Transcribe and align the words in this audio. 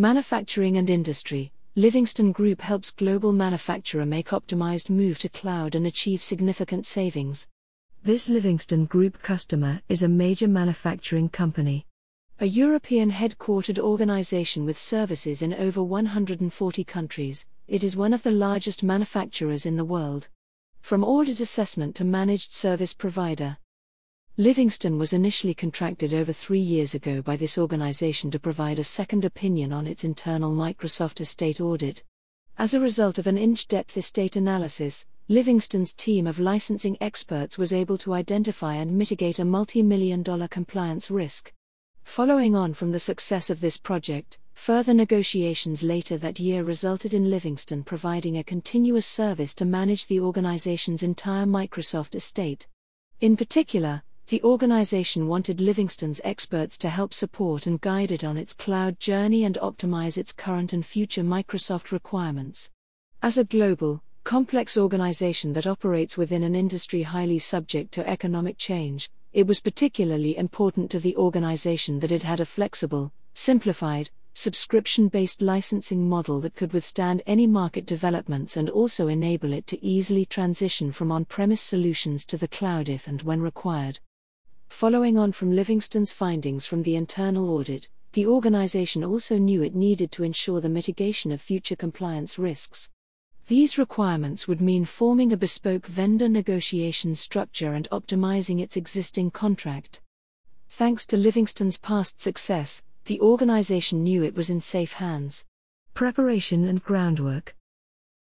Manufacturing 0.00 0.78
and 0.78 0.88
Industry 0.88 1.52
Livingston 1.76 2.32
Group 2.32 2.62
helps 2.62 2.90
global 2.90 3.32
manufacturer 3.32 4.06
make 4.06 4.28
optimized 4.28 4.88
move 4.88 5.18
to 5.18 5.28
cloud 5.28 5.74
and 5.74 5.86
achieve 5.86 6.22
significant 6.22 6.86
savings. 6.86 7.46
This 8.02 8.26
Livingston 8.26 8.86
Group 8.86 9.20
customer 9.20 9.82
is 9.90 10.02
a 10.02 10.08
major 10.08 10.48
manufacturing 10.48 11.28
company. 11.28 11.84
A 12.38 12.46
European 12.46 13.10
headquartered 13.10 13.78
organization 13.78 14.64
with 14.64 14.78
services 14.78 15.42
in 15.42 15.52
over 15.52 15.82
140 15.82 16.82
countries, 16.84 17.44
it 17.68 17.84
is 17.84 17.94
one 17.94 18.14
of 18.14 18.22
the 18.22 18.30
largest 18.30 18.82
manufacturers 18.82 19.66
in 19.66 19.76
the 19.76 19.84
world. 19.84 20.28
From 20.80 21.04
audit 21.04 21.40
assessment 21.40 21.94
to 21.96 22.06
managed 22.06 22.52
service 22.52 22.94
provider. 22.94 23.58
Livingston 24.36 24.96
was 24.96 25.12
initially 25.12 25.52
contracted 25.52 26.14
over 26.14 26.32
three 26.32 26.60
years 26.60 26.94
ago 26.94 27.20
by 27.20 27.36
this 27.36 27.58
organization 27.58 28.30
to 28.30 28.38
provide 28.38 28.78
a 28.78 28.84
second 28.84 29.24
opinion 29.24 29.72
on 29.72 29.86
its 29.86 30.04
internal 30.04 30.52
Microsoft 30.52 31.20
estate 31.20 31.60
audit. 31.60 32.02
As 32.56 32.72
a 32.72 32.80
result 32.80 33.18
of 33.18 33.26
an 33.26 33.36
inch 33.36 33.68
depth 33.68 33.96
estate 33.96 34.36
analysis, 34.36 35.04
Livingston's 35.28 35.92
team 35.92 36.26
of 36.26 36.38
licensing 36.38 36.96
experts 37.00 37.58
was 37.58 37.72
able 37.72 37.98
to 37.98 38.14
identify 38.14 38.76
and 38.76 38.96
mitigate 38.96 39.38
a 39.38 39.44
multi 39.44 39.82
million 39.82 40.22
dollar 40.22 40.48
compliance 40.48 41.10
risk. 41.10 41.52
Following 42.04 42.56
on 42.56 42.72
from 42.72 42.92
the 42.92 43.00
success 43.00 43.50
of 43.50 43.60
this 43.60 43.76
project, 43.76 44.38
further 44.54 44.94
negotiations 44.94 45.82
later 45.82 46.16
that 46.16 46.40
year 46.40 46.64
resulted 46.64 47.12
in 47.12 47.30
Livingston 47.30 47.84
providing 47.84 48.38
a 48.38 48.44
continuous 48.44 49.06
service 49.06 49.54
to 49.54 49.64
manage 49.64 50.06
the 50.06 50.20
organization's 50.20 51.02
entire 51.02 51.46
Microsoft 51.46 52.14
estate. 52.14 52.66
In 53.20 53.36
particular, 53.36 54.02
the 54.30 54.40
organization 54.44 55.26
wanted 55.26 55.60
Livingston's 55.60 56.20
experts 56.22 56.78
to 56.78 56.88
help 56.88 57.12
support 57.12 57.66
and 57.66 57.80
guide 57.80 58.12
it 58.12 58.22
on 58.22 58.36
its 58.36 58.52
cloud 58.52 59.00
journey 59.00 59.42
and 59.42 59.58
optimize 59.60 60.16
its 60.16 60.30
current 60.30 60.72
and 60.72 60.86
future 60.86 61.24
Microsoft 61.24 61.90
requirements. 61.90 62.70
As 63.24 63.36
a 63.36 63.42
global, 63.42 64.04
complex 64.22 64.78
organization 64.78 65.52
that 65.54 65.66
operates 65.66 66.16
within 66.16 66.44
an 66.44 66.54
industry 66.54 67.02
highly 67.02 67.40
subject 67.40 67.90
to 67.94 68.08
economic 68.08 68.56
change, 68.56 69.10
it 69.32 69.48
was 69.48 69.58
particularly 69.58 70.38
important 70.38 70.92
to 70.92 71.00
the 71.00 71.16
organization 71.16 71.98
that 71.98 72.12
it 72.12 72.22
had 72.22 72.38
a 72.38 72.46
flexible, 72.46 73.10
simplified, 73.34 74.10
subscription 74.34 75.08
based 75.08 75.42
licensing 75.42 76.08
model 76.08 76.38
that 76.38 76.54
could 76.54 76.72
withstand 76.72 77.20
any 77.26 77.48
market 77.48 77.84
developments 77.84 78.56
and 78.56 78.70
also 78.70 79.08
enable 79.08 79.52
it 79.52 79.66
to 79.66 79.84
easily 79.84 80.24
transition 80.24 80.92
from 80.92 81.10
on 81.10 81.24
premise 81.24 81.60
solutions 81.60 82.24
to 82.24 82.36
the 82.36 82.46
cloud 82.46 82.88
if 82.88 83.08
and 83.08 83.22
when 83.22 83.40
required. 83.40 83.98
Following 84.70 85.18
on 85.18 85.32
from 85.32 85.54
Livingston's 85.54 86.10
findings 86.10 86.64
from 86.64 86.84
the 86.84 86.96
internal 86.96 87.50
audit, 87.50 87.88
the 88.12 88.26
organization 88.26 89.04
also 89.04 89.36
knew 89.36 89.62
it 89.62 89.74
needed 89.74 90.10
to 90.12 90.24
ensure 90.24 90.58
the 90.58 90.70
mitigation 90.70 91.32
of 91.32 91.42
future 91.42 91.76
compliance 91.76 92.38
risks. 92.38 92.88
These 93.48 93.76
requirements 93.76 94.48
would 94.48 94.62
mean 94.62 94.86
forming 94.86 95.32
a 95.32 95.36
bespoke 95.36 95.86
vendor 95.86 96.30
negotiation 96.30 97.14
structure 97.14 97.74
and 97.74 97.90
optimizing 97.90 98.60
its 98.62 98.76
existing 98.76 99.32
contract. 99.32 100.00
Thanks 100.70 101.04
to 101.06 101.16
Livingston's 101.16 101.76
past 101.76 102.20
success, 102.20 102.80
the 103.04 103.20
organization 103.20 104.02
knew 104.02 104.22
it 104.22 104.36
was 104.36 104.48
in 104.48 104.62
safe 104.62 104.94
hands. 104.94 105.44
Preparation 105.92 106.66
and 106.66 106.82
groundwork. 106.82 107.54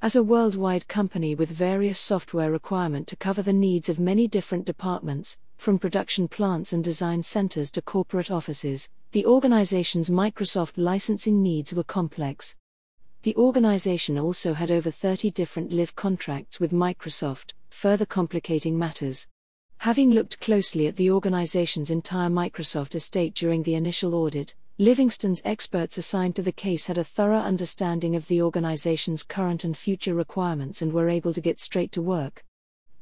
As 0.00 0.16
a 0.16 0.22
worldwide 0.22 0.88
company 0.88 1.34
with 1.34 1.50
various 1.50 1.98
software 1.98 2.52
requirement 2.52 3.06
to 3.08 3.16
cover 3.16 3.42
the 3.42 3.52
needs 3.52 3.88
of 3.90 3.98
many 3.98 4.28
different 4.28 4.64
departments, 4.64 5.36
from 5.58 5.78
production 5.78 6.28
plants 6.28 6.72
and 6.72 6.82
design 6.82 7.22
centers 7.22 7.70
to 7.72 7.82
corporate 7.82 8.30
offices, 8.30 8.88
the 9.10 9.26
organization's 9.26 10.08
Microsoft 10.08 10.72
licensing 10.76 11.42
needs 11.42 11.74
were 11.74 11.84
complex. 11.84 12.54
The 13.22 13.34
organization 13.34 14.18
also 14.18 14.54
had 14.54 14.70
over 14.70 14.90
30 14.90 15.32
different 15.32 15.72
live 15.72 15.96
contracts 15.96 16.60
with 16.60 16.70
Microsoft, 16.70 17.52
further 17.70 18.06
complicating 18.06 18.78
matters. 18.78 19.26
Having 19.78 20.12
looked 20.12 20.40
closely 20.40 20.86
at 20.86 20.96
the 20.96 21.10
organization's 21.10 21.90
entire 21.90 22.28
Microsoft 22.28 22.94
estate 22.94 23.34
during 23.34 23.64
the 23.64 23.74
initial 23.74 24.14
audit, 24.14 24.54
Livingston's 24.78 25.42
experts 25.44 25.98
assigned 25.98 26.36
to 26.36 26.42
the 26.42 26.52
case 26.52 26.86
had 26.86 26.98
a 26.98 27.04
thorough 27.04 27.40
understanding 27.40 28.14
of 28.14 28.28
the 28.28 28.40
organization's 28.40 29.24
current 29.24 29.64
and 29.64 29.76
future 29.76 30.14
requirements 30.14 30.82
and 30.82 30.92
were 30.92 31.08
able 31.08 31.32
to 31.32 31.40
get 31.40 31.58
straight 31.58 31.90
to 31.92 32.00
work. 32.00 32.44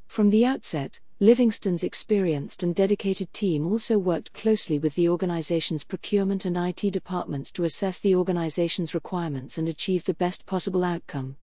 From 0.06 0.31
the 0.31 0.47
outset, 0.47 1.00
Livingston's 1.19 1.82
experienced 1.82 2.62
and 2.62 2.75
dedicated 2.75 3.32
team 3.32 3.66
also 3.66 3.97
worked 3.97 4.34
closely 4.34 4.78
with 4.78 4.94
the 4.97 5.09
organization's 5.09 5.82
procurement 5.82 6.44
and 6.44 6.59
IT 6.59 6.93
departments 6.93 7.50
to 7.53 7.65
assess 7.65 7.99
the 7.99 8.15
organization's 8.15 8.93
requirements 8.93 9.56
and 9.56 9.66
achieve 9.66 10.04
the 10.04 10.12
best 10.12 10.44
possible 10.44 10.84
outcome. 10.84 11.34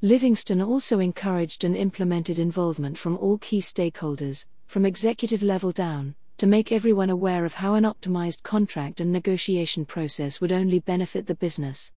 Livingston 0.00 0.62
also 0.62 0.98
encouraged 0.98 1.62
and 1.62 1.76
implemented 1.76 2.38
involvement 2.38 2.96
from 2.96 3.18
all 3.18 3.36
key 3.36 3.60
stakeholders, 3.60 4.46
from 4.66 4.86
executive 4.86 5.42
level 5.42 5.72
down, 5.72 6.14
to 6.38 6.46
make 6.46 6.72
everyone 6.72 7.10
aware 7.10 7.44
of 7.44 7.52
how 7.52 7.74
an 7.74 7.84
optimized 7.84 8.42
contract 8.42 8.98
and 8.98 9.12
negotiation 9.12 9.84
process 9.84 10.40
would 10.40 10.52
only 10.52 10.78
benefit 10.78 11.26
the 11.26 11.34
business. 11.34 11.92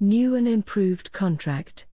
New 0.00 0.34
and 0.34 0.46
improved 0.46 1.12
contract. 1.12 1.86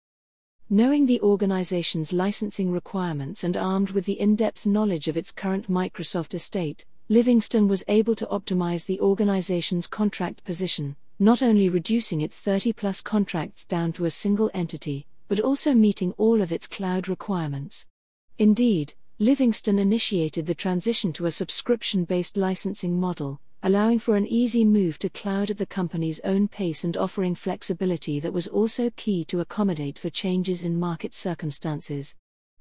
Knowing 0.70 1.06
the 1.06 1.20
organization's 1.22 2.12
licensing 2.12 2.70
requirements 2.70 3.42
and 3.42 3.56
armed 3.56 3.90
with 3.92 4.04
the 4.04 4.20
in 4.20 4.36
depth 4.36 4.66
knowledge 4.66 5.08
of 5.08 5.16
its 5.16 5.32
current 5.32 5.70
Microsoft 5.70 6.34
estate, 6.34 6.84
Livingston 7.08 7.66
was 7.66 7.82
able 7.88 8.14
to 8.14 8.26
optimize 8.26 8.84
the 8.84 9.00
organization's 9.00 9.86
contract 9.86 10.44
position, 10.44 10.94
not 11.18 11.40
only 11.40 11.70
reducing 11.70 12.20
its 12.20 12.36
30 12.36 12.74
plus 12.74 13.00
contracts 13.00 13.64
down 13.64 13.94
to 13.94 14.04
a 14.04 14.10
single 14.10 14.50
entity, 14.52 15.06
but 15.26 15.40
also 15.40 15.72
meeting 15.72 16.12
all 16.18 16.42
of 16.42 16.52
its 16.52 16.66
cloud 16.66 17.08
requirements. 17.08 17.86
Indeed, 18.38 18.92
Livingston 19.18 19.78
initiated 19.78 20.44
the 20.44 20.54
transition 20.54 21.14
to 21.14 21.24
a 21.24 21.30
subscription 21.30 22.04
based 22.04 22.36
licensing 22.36 23.00
model, 23.00 23.40
allowing 23.62 23.98
for 23.98 24.14
an 24.14 24.26
easy 24.26 24.64
move 24.64 24.98
to 24.98 25.10
cloud 25.10 25.50
at 25.50 25.58
the 25.58 25.66
company's 25.66 26.20
own 26.24 26.46
pace 26.46 26.84
and 26.84 26.96
offering 26.96 27.34
flexibility 27.34 28.20
that 28.20 28.32
was 28.32 28.46
also 28.46 28.88
key 28.96 29.24
to 29.24 29.40
accommodate 29.40 29.98
for 29.98 30.10
changes 30.10 30.62
in 30.62 30.78
market 30.78 31.12
circumstances. 31.12 32.14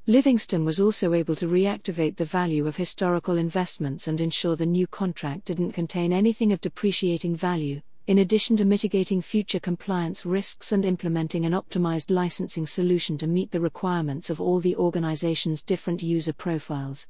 Livingston 0.07 0.65
was 0.65 0.79
also 0.79 1.13
able 1.13 1.35
to 1.35 1.47
reactivate 1.47 2.15
the 2.15 2.25
value 2.25 2.65
of 2.65 2.77
historical 2.77 3.37
investments 3.37 4.07
and 4.07 4.19
ensure 4.21 4.55
the 4.55 4.65
new 4.65 4.87
contract 4.87 5.45
didn't 5.45 5.73
contain 5.73 6.13
anything 6.13 6.51
of 6.51 6.61
depreciating 6.61 7.35
value, 7.35 7.81
in 8.07 8.19
addition 8.19 8.55
to 8.55 8.63
mitigating 8.63 9.21
future 9.21 9.59
compliance 9.59 10.25
risks 10.25 10.71
and 10.71 10.85
implementing 10.85 11.45
an 11.45 11.51
optimized 11.51 12.09
licensing 12.09 12.65
solution 12.65 13.17
to 13.17 13.27
meet 13.27 13.51
the 13.51 13.59
requirements 13.59 14.29
of 14.29 14.39
all 14.39 14.61
the 14.61 14.77
organization's 14.77 15.61
different 15.61 16.01
user 16.01 16.31
profiles. 16.31 17.05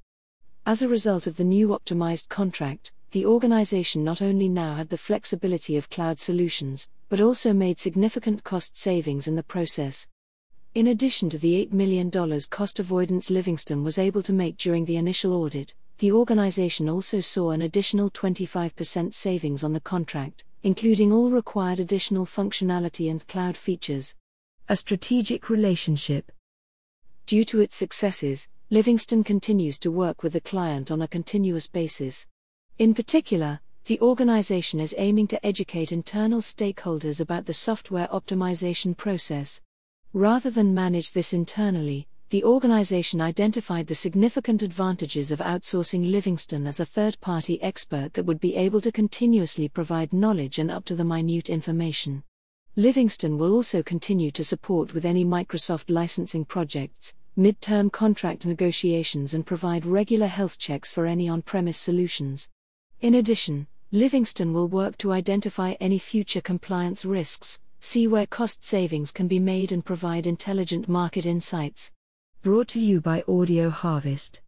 As 0.65 0.81
a 0.81 0.89
result 0.89 1.27
of 1.27 1.37
the 1.37 1.43
new 1.43 1.67
optimized 1.67 2.29
contract, 2.29 2.91
the 3.11 3.25
organization 3.25 4.03
not 4.03 4.21
only 4.21 4.49
now 4.49 4.75
had 4.75 4.89
the 4.89 4.97
flexibility 4.97 5.77
of 5.77 5.89
cloud 5.89 6.19
solutions, 6.19 6.89
but 7.09 7.21
also 7.21 7.53
made 7.53 7.79
significant 7.79 8.43
cost 8.43 8.75
savings 8.75 9.27
in 9.27 9.35
the 9.35 9.43
process. 9.43 10.05
In 10.75 10.87
addition 10.87 11.29
to 11.29 11.37
the 11.37 11.65
$8 11.65 11.71
million 11.71 12.11
cost 12.49 12.79
avoidance 12.79 13.29
Livingston 13.29 13.83
was 13.83 13.97
able 13.97 14.21
to 14.23 14.33
make 14.33 14.57
during 14.57 14.85
the 14.85 14.97
initial 14.97 15.33
audit, 15.33 15.73
the 15.99 16.11
organization 16.11 16.89
also 16.89 17.21
saw 17.21 17.51
an 17.51 17.63
additional 17.63 18.11
25% 18.11 19.13
savings 19.13 19.63
on 19.63 19.73
the 19.73 19.79
contract, 19.79 20.43
including 20.63 21.11
all 21.11 21.31
required 21.31 21.79
additional 21.79 22.25
functionality 22.25 23.09
and 23.09 23.27
cloud 23.27 23.55
features. 23.55 24.13
A 24.69 24.75
strategic 24.75 25.49
relationship. 25.49 26.31
Due 27.25 27.45
to 27.45 27.61
its 27.61 27.75
successes, 27.75 28.49
Livingston 28.69 29.23
continues 29.23 29.79
to 29.79 29.89
work 29.89 30.23
with 30.23 30.33
the 30.33 30.41
client 30.41 30.91
on 30.91 31.01
a 31.01 31.07
continuous 31.07 31.67
basis. 31.67 32.27
In 32.79 32.93
particular, 32.93 33.59
the 33.85 33.99
organization 34.01 34.79
is 34.79 34.93
aiming 34.99 35.25
to 35.29 35.43
educate 35.43 35.91
internal 35.91 36.41
stakeholders 36.41 37.19
about 37.19 37.47
the 37.47 37.53
software 37.53 38.07
optimization 38.09 38.95
process. 38.95 39.59
Rather 40.13 40.51
than 40.51 40.75
manage 40.75 41.11
this 41.11 41.33
internally, 41.33 42.07
the 42.29 42.43
organization 42.43 43.19
identified 43.19 43.87
the 43.87 43.95
significant 43.95 44.61
advantages 44.61 45.31
of 45.31 45.39
outsourcing 45.39 46.11
Livingston 46.11 46.67
as 46.67 46.79
a 46.79 46.85
third 46.85 47.19
party 47.19 47.59
expert 47.63 48.13
that 48.13 48.27
would 48.27 48.39
be 48.39 48.55
able 48.55 48.81
to 48.81 48.91
continuously 48.91 49.67
provide 49.67 50.13
knowledge 50.13 50.59
and 50.59 50.69
up 50.69 50.85
to 50.85 50.95
the 50.95 51.03
minute 51.03 51.49
information. 51.49 52.21
Livingston 52.75 53.39
will 53.39 53.55
also 53.55 53.81
continue 53.81 54.29
to 54.29 54.43
support 54.43 54.93
with 54.93 55.03
any 55.03 55.25
Microsoft 55.25 55.85
licensing 55.89 56.45
projects, 56.45 57.15
mid-term 57.35 57.89
contract 57.89 58.45
negotiations 58.45 59.33
and 59.33 59.47
provide 59.47 59.83
regular 59.83 60.27
health 60.27 60.59
checks 60.59 60.91
for 60.91 61.07
any 61.07 61.27
on-premise 61.27 61.79
solutions. 61.79 62.47
In 62.99 63.13
addition, 63.13 63.67
Livingston 63.91 64.53
will 64.53 64.67
work 64.67 64.97
to 64.97 65.11
identify 65.11 65.75
any 65.79 65.99
future 65.99 66.41
compliance 66.41 67.05
risks, 67.05 67.59
see 67.79 68.07
where 68.07 68.25
cost 68.25 68.63
savings 68.63 69.11
can 69.11 69.27
be 69.27 69.39
made, 69.39 69.71
and 69.71 69.85
provide 69.85 70.25
intelligent 70.25 70.89
market 70.89 71.23
insights. 71.23 71.91
Brought 72.41 72.67
to 72.69 72.79
you 72.79 72.99
by 72.99 73.23
Audio 73.27 73.69
Harvest. 73.69 74.41